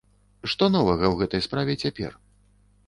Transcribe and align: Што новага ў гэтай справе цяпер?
Што 0.53 0.69
новага 0.77 1.05
ў 1.11 1.15
гэтай 1.21 1.41
справе 1.49 1.73
цяпер? 1.87 2.21